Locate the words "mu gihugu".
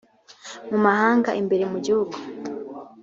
1.71-2.15